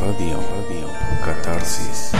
[0.00, 0.88] Radio, radio,
[1.24, 2.12] catarsis.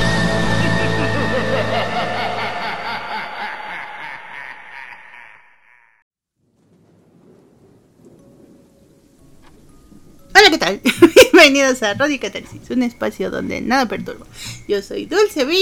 [10.34, 10.80] Hola, ¿qué tal?
[11.32, 14.26] Bienvenidos a Radio Catarsis, un espacio donde nada perturba.
[14.66, 15.54] Yo soy Dulce B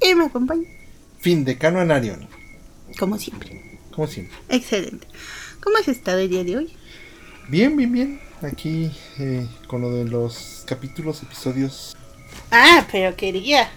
[0.00, 0.68] y me acompaña,
[1.18, 2.28] Fin de Cano en Arion,
[2.98, 3.78] como siempre.
[3.90, 4.36] como siempre.
[4.48, 5.06] Excelente.
[5.60, 6.72] ¿Cómo has estado el día de hoy?
[7.48, 8.20] Bien, bien, bien.
[8.42, 11.96] Aquí eh, con lo de los capítulos, episodios.
[12.50, 13.68] Ah, pero quería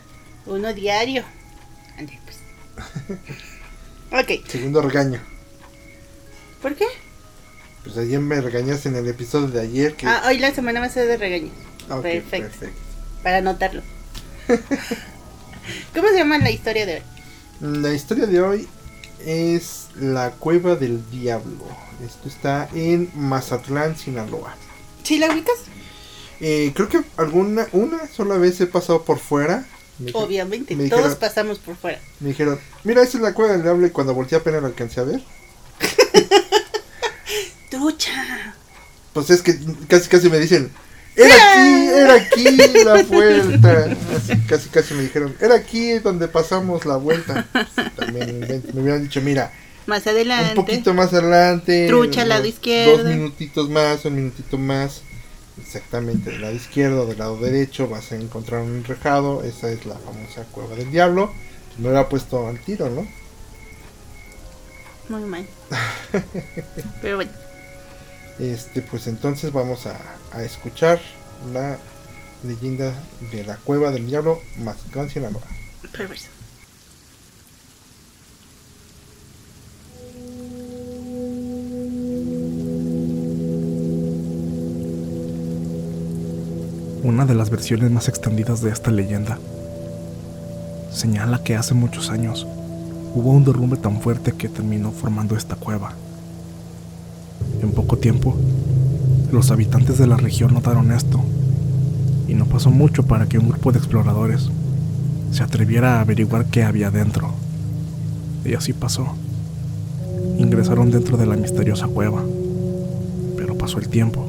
[0.46, 1.24] uno diario.
[1.98, 2.40] Ande, pues.
[4.12, 5.22] Ok, Segundo regaño.
[6.64, 6.86] ¿por qué?
[7.84, 10.08] Pues ayer me regañaste en el episodio de ayer que...
[10.08, 11.54] Ah, hoy la semana va a ser de regaños.
[11.90, 12.66] Ah, ok, perfecto.
[13.22, 13.84] Para anotarlo.
[15.94, 17.02] ¿Cómo se llama la historia de hoy?
[17.62, 18.68] La historia de hoy
[19.26, 21.66] es La Cueva del Diablo.
[22.06, 24.56] Esto está en Mazatlán, Sinaloa.
[25.04, 25.56] ¿Sí la ubicas?
[26.42, 29.66] Eh, creo que alguna, una sola vez he pasado por fuera.
[29.98, 32.00] Me, Obviamente, me todos dijeron- pasamos por fuera.
[32.22, 35.02] me dijeron, mira, esa es la Cueva del Diablo y cuando volteé apenas la alcancé
[35.02, 35.22] a ver.
[37.70, 38.56] ¡Trucha!
[39.14, 40.72] Pues es que casi casi me dicen,
[41.20, 43.98] era aquí, era aquí la vuelta.
[44.16, 47.48] Así, casi casi me dijeron, era aquí donde pasamos la vuelta.
[47.96, 48.40] También
[48.74, 49.52] me, hubieran dicho, mira,
[49.86, 50.52] Más adelante.
[50.58, 51.88] un poquito más adelante.
[51.88, 53.04] Trucha, unos lado izquierdo.
[53.04, 55.02] Dos minutitos más, un minutito más.
[55.62, 59.44] Exactamente, del lado izquierdo, del lado derecho vas a encontrar un enrejado.
[59.44, 61.34] Esa es la famosa cueva del diablo.
[61.78, 63.08] Me hubiera puesto al tiro, ¿no?
[65.10, 65.46] Muy mal.
[67.02, 67.32] Pero bueno.
[68.40, 70.00] Este, pues entonces vamos a,
[70.32, 71.00] a escuchar
[71.54, 71.78] la
[72.44, 72.94] leyenda
[73.32, 75.42] de la cueva del diablo Mazatlán, Sinaloa.
[75.92, 76.28] Perverso.
[87.04, 89.40] Una de las versiones más extendidas de esta leyenda
[90.94, 92.46] señala que hace muchos años
[93.16, 95.94] hubo un derrumbe tan fuerte que terminó formando esta cueva.
[97.62, 98.36] En poco tiempo,
[99.32, 101.20] los habitantes de la región notaron esto,
[102.28, 104.50] y no pasó mucho para que un grupo de exploradores
[105.32, 107.32] se atreviera a averiguar qué había dentro.
[108.46, 109.08] Y así pasó.
[110.38, 112.24] Ingresaron dentro de la misteriosa cueva,
[113.36, 114.26] pero pasó el tiempo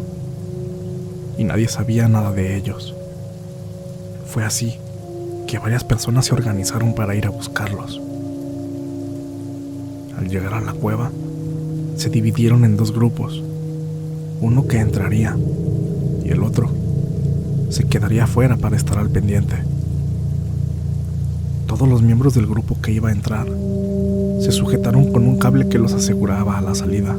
[1.41, 2.95] y nadie sabía nada de ellos.
[4.27, 4.77] Fue así
[5.47, 7.99] que varias personas se organizaron para ir a buscarlos.
[10.19, 11.11] Al llegar a la cueva,
[12.01, 13.43] se dividieron en dos grupos,
[14.41, 15.37] uno que entraría
[16.25, 16.71] y el otro
[17.69, 19.57] se quedaría afuera para estar al pendiente.
[21.67, 23.47] Todos los miembros del grupo que iba a entrar
[24.41, 27.15] se sujetaron con un cable que los aseguraba a la salida.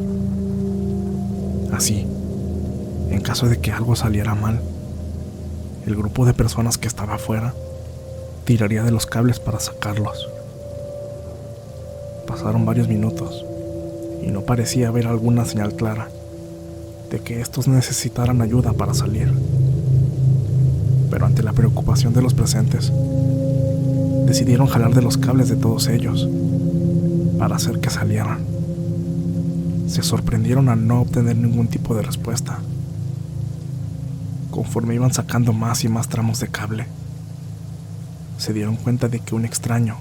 [1.71, 2.07] Así,
[3.11, 4.61] en caso de que algo saliera mal,
[5.85, 7.53] el grupo de personas que estaba afuera
[8.45, 10.27] tiraría de los cables para sacarlos.
[12.25, 13.45] Pasaron varios minutos
[14.21, 16.09] y no parecía haber alguna señal clara
[17.09, 19.33] de que estos necesitaran ayuda para salir.
[21.09, 22.91] Pero ante la preocupación de los presentes,
[24.25, 26.27] decidieron jalar de los cables de todos ellos
[27.37, 28.45] para hacer que salieran.
[29.87, 32.59] Se sorprendieron al no obtener ningún tipo de respuesta
[34.51, 36.85] conforme iban sacando más y más tramos de cable.
[38.37, 39.97] Se dieron cuenta de que un extraño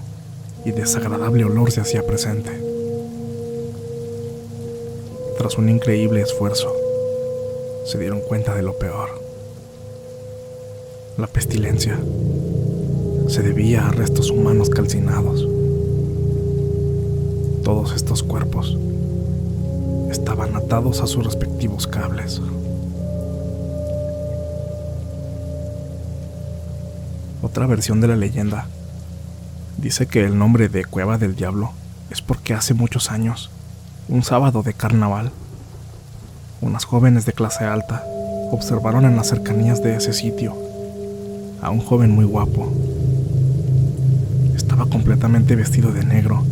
[0.65, 2.70] y desagradable olor se hacía presente.
[5.41, 6.71] Tras un increíble esfuerzo,
[7.87, 9.09] se dieron cuenta de lo peor.
[11.17, 11.97] La pestilencia
[13.27, 15.47] se debía a restos humanos calcinados.
[17.63, 18.77] Todos estos cuerpos
[20.11, 22.39] estaban atados a sus respectivos cables.
[27.41, 28.67] Otra versión de la leyenda
[29.79, 31.71] dice que el nombre de Cueva del Diablo
[32.11, 33.49] es porque hace muchos años,
[34.11, 35.31] un sábado de carnaval,
[36.59, 38.03] unas jóvenes de clase alta
[38.51, 40.53] observaron en las cercanías de ese sitio
[41.61, 42.73] a un joven muy guapo.
[44.53, 46.43] Estaba completamente vestido de negro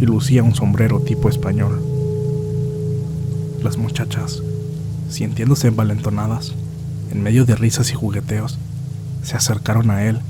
[0.00, 1.82] y lucía un sombrero tipo español.
[3.64, 4.40] Las muchachas,
[5.08, 6.54] sintiéndose envalentonadas,
[7.10, 8.60] en medio de risas y jugueteos,
[9.24, 10.20] se acercaron a él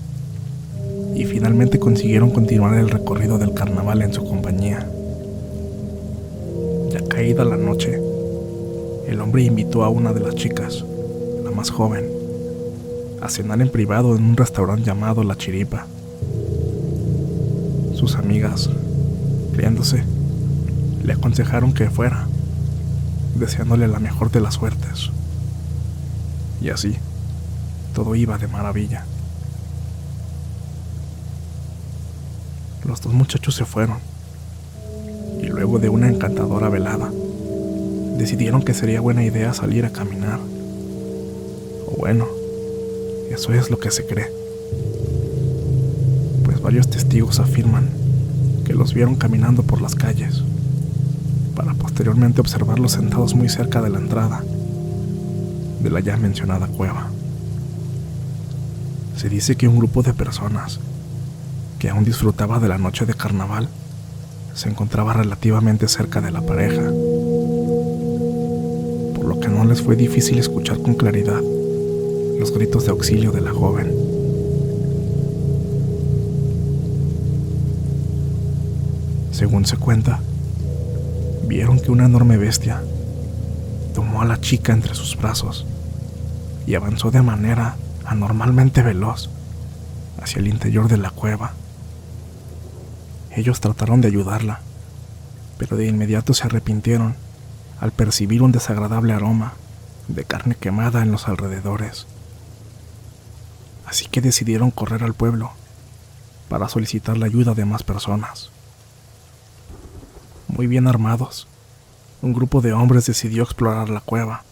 [1.14, 4.88] y finalmente consiguieron continuar el recorrido del carnaval en su compañía.
[7.20, 8.00] Caída la noche,
[9.06, 10.82] el hombre invitó a una de las chicas,
[11.44, 12.08] la más joven,
[13.20, 15.86] a cenar en privado en un restaurante llamado La Chiripa.
[17.94, 18.70] Sus amigas,
[19.52, 20.02] riéndose,
[21.04, 22.26] le aconsejaron que fuera,
[23.34, 25.10] deseándole la mejor de las suertes.
[26.62, 26.96] Y así,
[27.94, 29.04] todo iba de maravilla.
[32.86, 34.09] Los dos muchachos se fueron
[35.78, 37.10] de una encantadora velada
[38.18, 40.38] decidieron que sería buena idea salir a caminar.
[41.86, 42.26] O bueno,
[43.30, 44.30] eso es lo que se cree.
[46.44, 47.88] Pues varios testigos afirman
[48.64, 50.42] que los vieron caminando por las calles,
[51.54, 54.42] para posteriormente observarlos sentados muy cerca de la entrada
[55.80, 57.08] de la ya mencionada cueva.
[59.16, 60.80] Se dice que un grupo de personas
[61.78, 63.68] que aún disfrutaba de la noche de carnaval
[64.60, 66.82] se encontraba relativamente cerca de la pareja,
[69.14, 71.40] por lo que no les fue difícil escuchar con claridad
[72.38, 73.90] los gritos de auxilio de la joven.
[79.32, 80.20] Según se cuenta,
[81.48, 82.82] vieron que una enorme bestia
[83.94, 85.64] tomó a la chica entre sus brazos
[86.66, 89.30] y avanzó de manera anormalmente veloz
[90.22, 91.54] hacia el interior de la cueva.
[93.40, 94.60] Ellos trataron de ayudarla,
[95.56, 97.16] pero de inmediato se arrepintieron
[97.80, 99.54] al percibir un desagradable aroma
[100.08, 102.06] de carne quemada en los alrededores.
[103.86, 105.52] Así que decidieron correr al pueblo
[106.50, 108.50] para solicitar la ayuda de más personas.
[110.46, 111.48] Muy bien armados,
[112.20, 114.44] un grupo de hombres decidió explorar la cueva.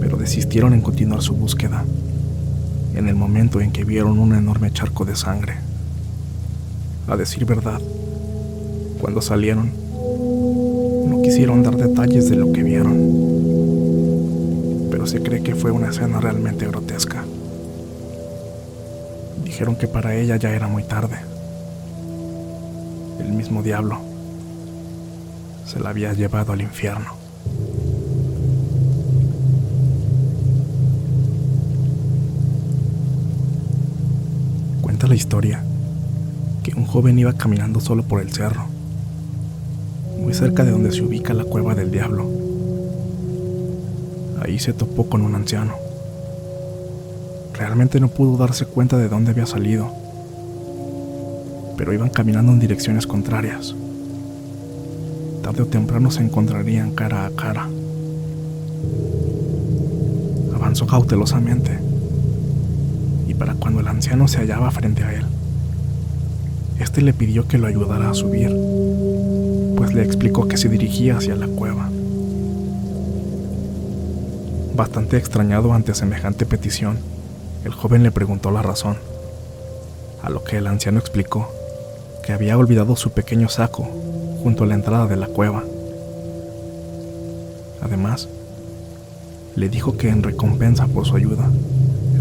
[0.00, 1.84] Pero desistieron en continuar su búsqueda
[2.94, 5.54] en el momento en que vieron un enorme charco de sangre.
[7.08, 7.80] A decir verdad,
[9.00, 9.70] cuando salieron,
[11.08, 12.96] no quisieron dar detalles de lo que vieron,
[14.90, 17.24] pero se cree que fue una escena realmente grotesca.
[19.44, 21.16] Dijeron que para ella ya era muy tarde.
[23.20, 23.98] El mismo diablo
[25.66, 27.23] se la había llevado al infierno.
[35.14, 35.62] Historia
[36.62, 38.66] que un joven iba caminando solo por el cerro,
[40.20, 42.26] muy cerca de donde se ubica la cueva del diablo.
[44.42, 45.74] Ahí se topó con un anciano.
[47.52, 49.92] Realmente no pudo darse cuenta de dónde había salido,
[51.76, 53.74] pero iban caminando en direcciones contrarias.
[55.42, 57.68] Tarde o temprano se encontrarían cara a cara.
[60.54, 61.93] Avanzó cautelosamente
[63.38, 65.24] para cuando el anciano se hallaba frente a él,
[66.78, 68.50] este le pidió que lo ayudara a subir,
[69.76, 71.88] pues le explicó que se dirigía hacia la cueva.
[74.76, 76.98] Bastante extrañado ante semejante petición,
[77.64, 78.96] el joven le preguntó la razón,
[80.22, 81.48] a lo que el anciano explicó
[82.24, 83.84] que había olvidado su pequeño saco
[84.42, 85.62] junto a la entrada de la cueva.
[87.82, 88.28] Además,
[89.56, 91.48] le dijo que en recompensa por su ayuda,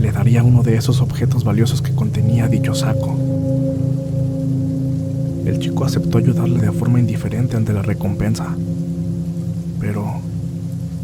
[0.03, 3.15] le daría uno de esos objetos valiosos que contenía dicho saco.
[5.45, 8.53] El chico aceptó ayudarle de forma indiferente ante la recompensa,
[9.79, 10.19] pero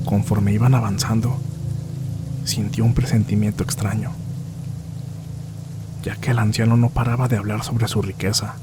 [0.04, 1.38] conforme iban avanzando,
[2.44, 4.12] sintió un presentimiento extraño,
[6.04, 8.56] ya que el anciano no paraba de hablar sobre su riqueza,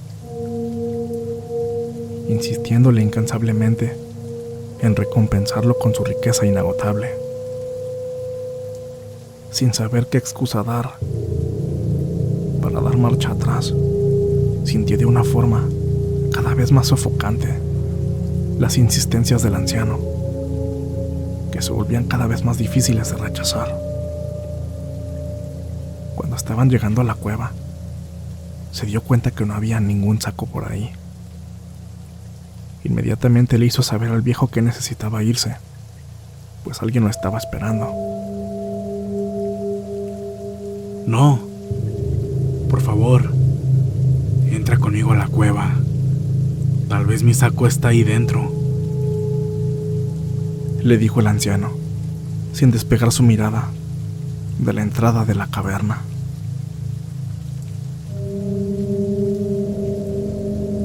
[2.29, 3.97] insistiéndole incansablemente
[4.83, 7.26] en recompensarlo con su riqueza inagotable
[9.57, 10.99] sin saber qué excusa dar.
[12.61, 13.73] Para dar marcha atrás,
[14.65, 15.67] sintió de una forma
[16.31, 17.59] cada vez más sofocante
[18.59, 19.99] las insistencias del anciano,
[21.53, 23.75] que se volvían cada vez más difíciles de rechazar.
[26.17, 27.53] Cuando estaban llegando a la cueva,
[28.73, 30.91] se dio cuenta que no había ningún saco por ahí.
[32.85, 35.57] Inmediatamente le hizo saber al viejo que necesitaba irse,
[36.63, 38.16] pues alguien lo estaba esperando.
[41.07, 41.39] No.
[42.69, 43.33] Por favor.
[44.51, 45.73] Entra conmigo a la cueva.
[46.89, 48.53] Tal vez mi saco está ahí dentro.
[50.83, 51.71] Le dijo el anciano,
[52.53, 53.71] sin despegar su mirada
[54.59, 56.03] de la entrada de la caverna.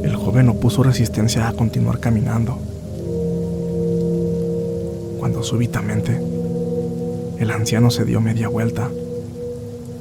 [0.03, 2.59] El joven opuso resistencia a continuar caminando.
[5.19, 6.19] Cuando súbitamente
[7.39, 8.89] el anciano se dio media vuelta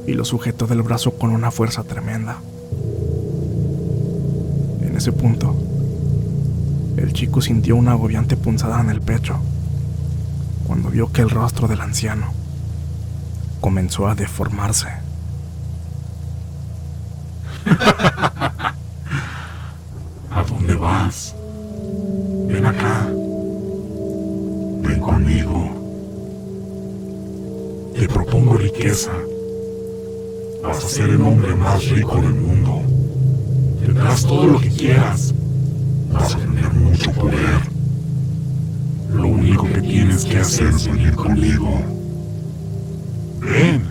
[0.07, 2.39] y lo sujetó del brazo con una fuerza tremenda.
[4.83, 5.55] En ese punto,
[6.97, 9.39] el chico sintió una agobiante punzada en el pecho
[10.67, 12.33] cuando vio que el rostro del anciano
[13.61, 14.89] comenzó a deformarse.
[20.31, 21.35] ¿A dónde vas?
[22.49, 23.07] Ven acá.
[24.83, 25.71] Ven conmigo.
[27.95, 29.13] Te propongo riqueza.
[30.63, 32.83] Vas a ser el hombre más rico del mundo.
[33.81, 35.35] Tendrás todo lo que quieras.
[36.13, 37.61] Vas a tener mucho poder.
[39.13, 41.81] Lo único que tienes que hacer es venir conmigo.
[43.41, 43.83] Ven.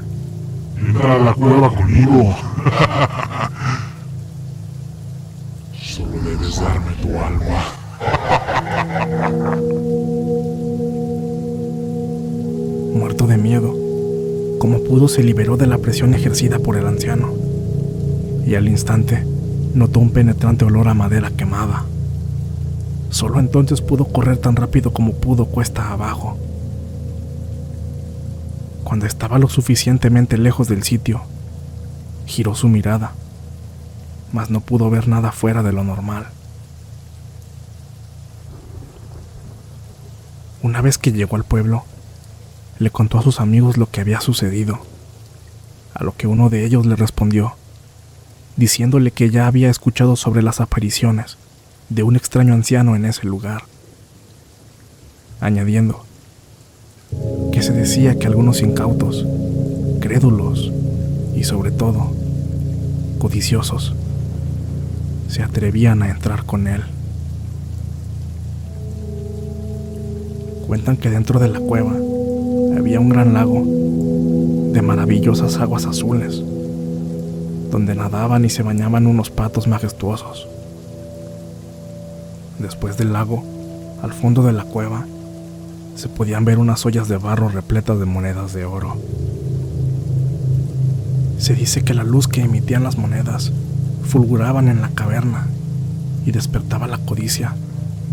[0.77, 2.35] Entra a la cueva conmigo.
[5.81, 7.58] Solo debes darme tu alma.
[14.89, 17.31] Pudo se liberó de la presión ejercida por el anciano,
[18.43, 19.23] y al instante
[19.75, 21.85] notó un penetrante olor a madera quemada.
[23.11, 26.39] Solo entonces pudo correr tan rápido como pudo cuesta abajo.
[28.83, 31.21] Cuando estaba lo suficientemente lejos del sitio,
[32.25, 33.11] giró su mirada,
[34.33, 36.25] mas no pudo ver nada fuera de lo normal.
[40.63, 41.83] Una vez que llegó al pueblo,
[42.79, 44.79] le contó a sus amigos lo que había sucedido,
[45.93, 47.53] a lo que uno de ellos le respondió,
[48.55, 51.37] diciéndole que ya había escuchado sobre las apariciones
[51.89, 53.63] de un extraño anciano en ese lugar,
[55.41, 56.05] añadiendo
[57.51, 59.25] que se decía que algunos incautos,
[59.99, 60.71] crédulos
[61.35, 62.13] y sobre todo
[63.19, 63.93] codiciosos
[65.27, 66.83] se atrevían a entrar con él.
[70.65, 71.93] Cuentan que dentro de la cueva
[72.79, 73.63] había un gran lago
[74.73, 76.41] de maravillosas aguas azules,
[77.71, 80.47] donde nadaban y se bañaban unos patos majestuosos.
[82.59, 83.43] Después del lago,
[84.01, 85.05] al fondo de la cueva,
[85.95, 88.95] se podían ver unas ollas de barro repletas de monedas de oro.
[91.37, 93.51] Se dice que la luz que emitían las monedas
[94.03, 95.47] fulguraban en la caverna
[96.25, 97.55] y despertaba la codicia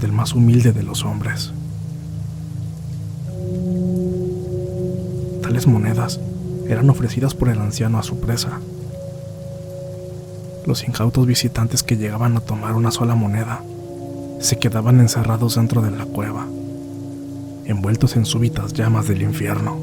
[0.00, 1.52] del más humilde de los hombres.
[5.46, 6.18] Tales monedas
[6.68, 8.58] eran ofrecidas por el anciano a su presa.
[10.66, 13.62] Los incautos visitantes que llegaban a tomar una sola moneda
[14.40, 16.48] se quedaban encerrados dentro de la cueva,
[17.64, 19.78] envueltos en súbitas llamas del infierno.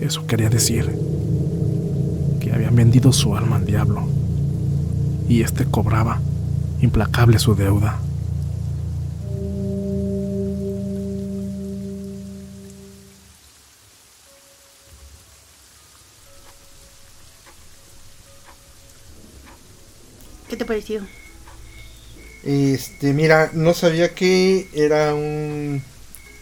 [0.00, 0.90] Eso quería decir
[2.40, 4.04] que habían vendido su alma al diablo
[5.28, 6.22] y éste cobraba
[6.80, 7.98] implacable su deuda.
[22.44, 25.82] Este, mira, no sabía que era un,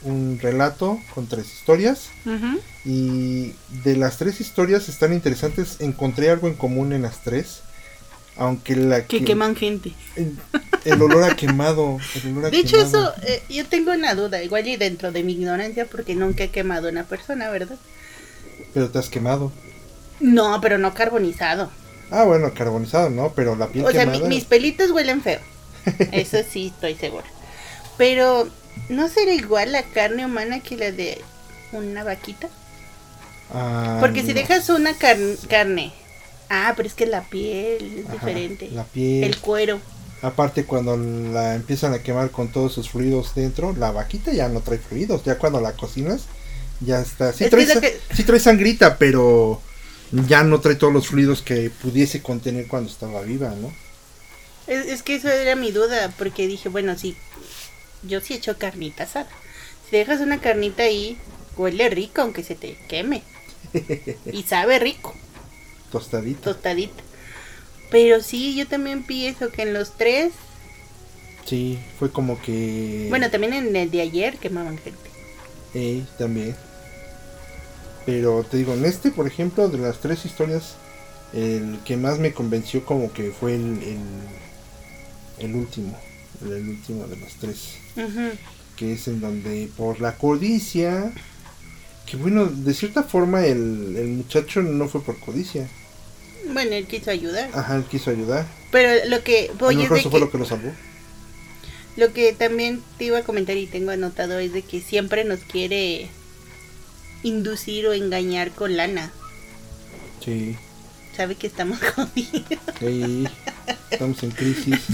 [0.03, 2.09] un relato con tres historias.
[2.85, 5.81] Y de las tres historias están interesantes.
[5.81, 7.61] Encontré algo en común en las tres.
[8.37, 9.93] Aunque la Que queman gente.
[10.17, 10.39] El,
[10.85, 11.99] el olor a quemado.
[12.15, 15.23] el olor a De hecho, eso, eh, yo tengo una duda, igual y dentro de
[15.23, 17.79] mi ignorancia, porque nunca he quemado a una persona, ¿verdad?
[18.73, 19.53] Pero te has quemado.
[20.19, 21.71] No, pero no carbonizado.
[22.12, 23.33] Ah, bueno, carbonizado, ¿no?
[23.35, 25.40] Pero la piel O sea, mi- mis pelitos huelen feo.
[26.12, 27.25] Eso sí, estoy segura.
[27.97, 28.49] Pero,
[28.88, 31.21] ¿no será igual la carne humana que la de
[31.73, 32.49] una vaquita?
[33.52, 35.92] Ah, Porque si dejas una car- carne.
[36.49, 38.69] Ah, pero es que la piel es Ajá, diferente.
[38.73, 39.25] La piel.
[39.25, 39.81] El cuero.
[40.23, 44.61] Aparte, cuando la empiezan a quemar con todos sus fluidos dentro, la vaquita ya no
[44.61, 45.25] trae fluidos.
[45.25, 46.23] Ya cuando la cocinas,
[46.81, 47.33] ya está.
[47.33, 49.61] Sí, Es trae, que- sí trae sangrita, pero
[50.12, 53.73] ya no trae todos los fluidos que pudiese contener cuando estaba viva, ¿no?
[54.66, 57.16] Es, es que eso era mi duda, porque dije, bueno, sí,
[58.02, 59.28] yo sí he hecho carnita asada.
[59.90, 61.19] Si dejas una carnita ahí,
[61.57, 63.23] huele rico aunque se te queme.
[64.31, 65.14] Y sabe rico,
[65.90, 66.52] Tostadita.
[66.52, 67.02] tostadita.
[67.90, 70.33] Pero sí, yo también pienso que en los tres,
[71.45, 73.07] Sí, fue como que.
[73.09, 75.11] bueno, también en el de ayer quemaban gente.
[75.75, 76.57] Eh, también.
[78.07, 80.75] Pero te digo, en este, por ejemplo, de las tres historias,
[81.33, 85.99] el que más me convenció como que fue el, el, el último.
[86.45, 87.77] El, el último de los tres.
[87.97, 88.37] Ujú.
[88.77, 91.13] Que es en donde por la codicia...
[92.07, 95.69] Que bueno, de cierta forma el, el muchacho no fue por codicia.
[96.53, 97.49] Bueno, él quiso ayudar.
[97.55, 98.45] Ajá, él quiso ayudar.
[98.73, 100.73] Pero lo que A lo voy es mejor de eso fue lo que lo salvó.
[101.97, 105.41] lo que también te iba a comentar y tengo anotado es de que siempre nos
[105.41, 106.09] quiere
[107.23, 109.12] inducir o engañar con lana.
[110.25, 110.57] Sí.
[111.17, 112.47] Sabe que estamos jodidos.
[112.79, 113.25] Sí,
[113.91, 114.81] estamos en crisis.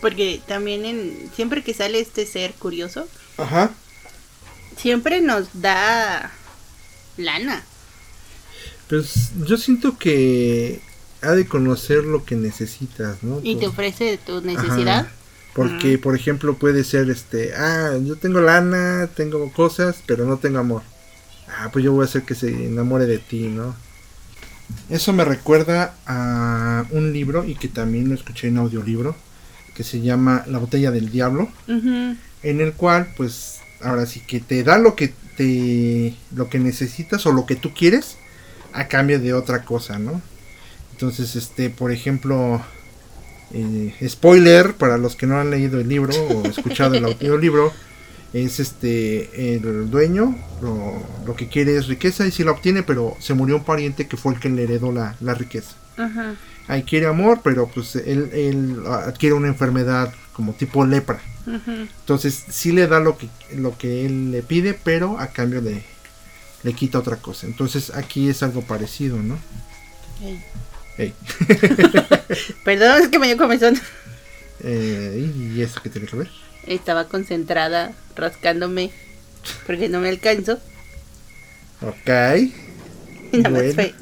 [0.00, 3.06] Porque también en siempre que sale este ser curioso,
[3.36, 3.70] Ajá.
[4.76, 6.32] siempre nos da
[7.18, 7.62] lana.
[8.88, 10.80] Pues yo siento que
[11.20, 13.40] ha de conocer lo que necesitas, ¿no?
[13.42, 15.00] Y te ofrece tu necesidad.
[15.00, 15.12] Ajá.
[15.54, 20.58] Porque, por ejemplo, puede ser este, ah, yo tengo lana, tengo cosas, pero no tengo
[20.58, 20.82] amor.
[21.48, 23.74] Ah, pues yo voy a hacer que se enamore de ti, ¿no?
[24.88, 29.16] Eso me recuerda a un libro y que también lo escuché en audiolibro,
[29.74, 34.62] que se llama La botella del diablo, en el cual, pues, ahora sí que te
[34.62, 38.16] da lo que te, lo que necesitas o lo que tú quieres
[38.72, 40.22] a cambio de otra cosa, ¿no?
[40.92, 42.62] Entonces, este, por ejemplo,
[43.52, 47.72] eh, spoiler para los que no han leído el libro o escuchado el audiolibro,
[48.32, 53.16] es este, el dueño lo, lo que quiere es riqueza y si la obtiene, pero
[53.18, 55.74] se murió un pariente que fue el que le heredó la, la riqueza.
[55.96, 56.36] Ajá.
[56.68, 61.20] Ahí quiere amor, pero pues él, él adquiere una enfermedad como tipo lepra.
[61.66, 65.82] Entonces sí le da lo que, lo que él le pide, pero a cambio le,
[66.62, 67.46] le quita otra cosa.
[67.48, 69.36] Entonces aquí es algo parecido, ¿no?
[70.22, 70.40] Ey.
[72.64, 73.80] Perdón, es que me dio comezón.
[74.62, 76.30] Eh, ¿Y eso qué tiene que ver?
[76.66, 78.90] Estaba concentrada rascándome
[79.66, 80.58] porque no me alcanzo.
[81.80, 82.10] Ok.
[83.32, 83.94] Y nada más fue.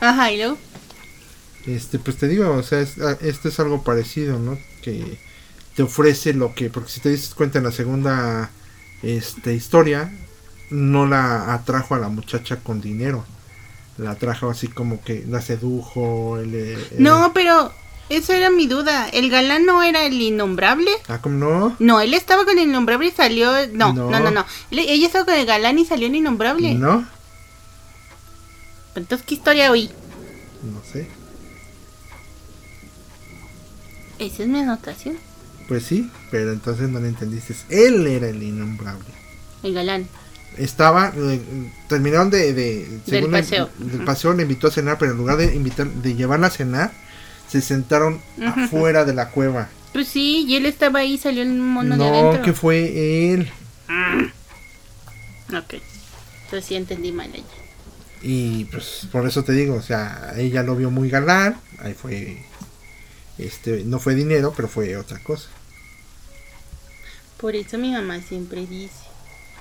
[0.00, 0.58] Ajá, y luego.
[1.66, 4.58] Este, pues te digo, o sea, es- ah, esto es algo parecido, ¿no?
[4.82, 5.18] Que
[5.76, 8.50] te ofrece lo que, porque si te dices cuenta en la segunda
[9.02, 10.10] este, historia,
[10.70, 13.24] no la atrajo a la muchacha con dinero.
[13.98, 16.38] La atrajo así como que la sedujo.
[16.38, 17.72] el- el- No, pero
[18.08, 19.08] esa era mi duda.
[19.08, 20.90] ¿El galán no era el innombrable?
[21.08, 21.76] Ah, ¿cómo no?
[21.78, 23.50] No, él estaba con el innombrable y salió.
[23.72, 24.20] No, no, No.
[24.20, 24.46] no, no.
[24.70, 26.74] Ella estaba con el galán y salió el innombrable.
[26.74, 27.06] ¿No?
[28.94, 29.90] Entonces, ¿qué historia oí?
[30.62, 31.08] No sé.
[34.18, 35.16] Esa es mi anotación.
[35.68, 37.54] Pues sí, pero entonces no le entendiste.
[37.68, 39.04] Él era el innombrable.
[39.62, 40.08] El galán.
[40.58, 41.40] Estaba, eh,
[41.88, 43.70] terminaron de, de según el- paseo.
[43.78, 46.92] del paseo le invitó a cenar, pero en lugar de invitar, de llevarla a cenar,
[47.48, 48.60] se sentaron Ujú.
[48.60, 49.68] afuera de la cueva.
[49.92, 52.42] Pues sí, y él estaba ahí salió el mono de no, adentro.
[52.42, 53.50] que fue él.
[55.56, 55.74] Ok.
[56.44, 57.44] Entonces sí entendí mal ella.
[58.22, 62.42] Y pues por eso te digo, o sea, ella lo vio muy galán, ahí fue,
[63.38, 65.48] este, no fue dinero, pero fue otra cosa.
[67.40, 68.92] Por eso mi mamá siempre dice.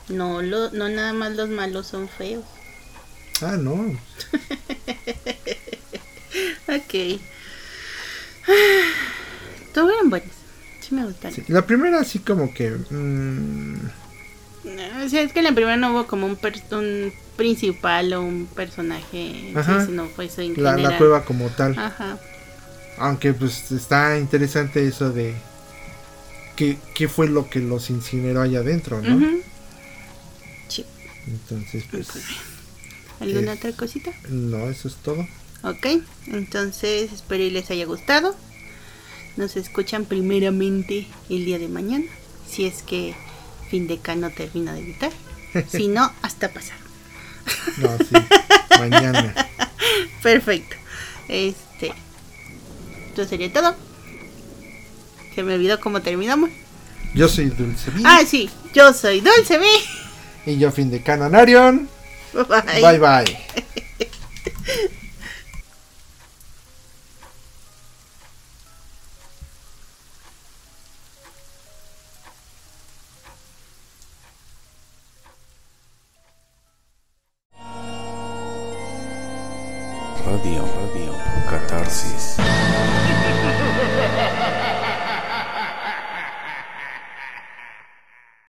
[0.10, 2.46] No, lo, no nada más los malos son feos.
[3.42, 3.74] Ah, no,
[6.68, 7.20] Ok.
[9.74, 10.30] Todos eran buenos.
[10.82, 11.36] Sí me gustaron.
[11.36, 13.76] sí, la primera así como que, mm,
[15.06, 18.22] O sea, es que en la primera no hubo como un, per- un principal o
[18.22, 19.54] un personaje.
[19.54, 21.78] sí, sino fue eso en la, la cueva como tal.
[21.78, 22.18] Ajá.
[23.00, 25.36] Aunque pues está interesante eso de
[26.56, 29.20] qué, qué fue lo que los incineró allá adentro, ¿no?
[29.20, 29.42] Sí.
[31.28, 32.08] Entonces, pues,
[33.20, 33.56] ¿Alguna Eh.
[33.58, 34.12] otra cosita?
[34.30, 35.28] no, eso es todo.
[35.64, 35.88] Ok,
[36.28, 38.36] entonces espero y les haya gustado.
[39.38, 42.06] Nos escuchan primeramente el día de mañana,
[42.50, 43.16] si es que
[43.70, 45.12] fin de no termina de editar.
[45.72, 46.80] Si no, hasta pasado.
[47.78, 48.16] No, sí,
[48.80, 49.34] mañana.
[50.22, 50.76] Perfecto.
[51.28, 51.94] Este.
[53.10, 53.76] Esto sería todo.
[55.34, 56.50] Se me olvidó cómo terminamos.
[57.16, 58.02] Yo soy Dulce B.
[58.06, 59.66] Ah, sí, yo soy Dulce B.
[60.48, 61.90] Y yo, fin de Canonarion.
[62.34, 62.82] Bye.
[62.82, 63.64] Bye bye.